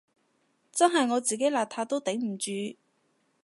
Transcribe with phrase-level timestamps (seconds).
[0.71, 2.75] 真係我自己邋遢都頂唔住